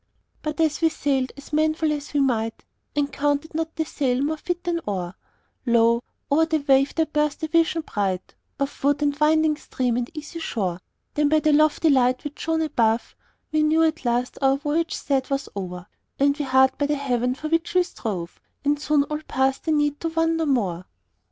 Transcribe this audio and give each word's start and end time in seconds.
"But 0.41 0.59
as 0.59 0.81
we 0.81 0.89
sailed 0.89 1.31
as 1.37 1.53
manful 1.53 1.91
as 1.91 2.11
we 2.11 2.21
might, 2.21 2.65
And 2.95 3.13
counted 3.13 3.53
not 3.53 3.75
the 3.75 3.85
sail 3.85 4.19
more 4.23 4.35
fit 4.37 4.63
than 4.63 4.81
oar, 4.87 5.13
Lo! 5.67 6.01
o'er 6.31 6.47
the 6.47 6.57
wave 6.57 6.95
there 6.95 7.05
burst 7.05 7.43
a 7.43 7.47
vision 7.47 7.83
bright 7.83 8.33
Of 8.59 8.83
wood, 8.83 9.03
and 9.03 9.15
winding 9.19 9.57
stream, 9.57 9.97
and 9.97 10.09
easy 10.17 10.39
shore. 10.39 10.81
Then 11.13 11.29
by 11.29 11.39
the 11.39 11.53
lofty 11.53 11.91
light 11.91 12.23
which 12.23 12.39
shone 12.39 12.63
above, 12.63 13.15
We 13.51 13.61
knew 13.61 13.83
at 13.83 14.03
last 14.03 14.39
our 14.41 14.57
voyage 14.57 14.95
sad 14.95 15.29
was 15.29 15.49
o'er, 15.55 15.85
And 16.17 16.35
we 16.35 16.45
hard 16.45 16.75
by 16.79 16.87
the 16.87 16.95
haven 16.95 17.35
for 17.35 17.49
which 17.49 17.75
we 17.75 17.83
strove, 17.83 18.41
And 18.65 18.81
soon 18.81 19.03
all 19.03 19.21
past 19.27 19.65
the 19.65 19.71
need 19.71 19.99
to 19.99 20.09
wander 20.09 20.47
more. 20.47 20.87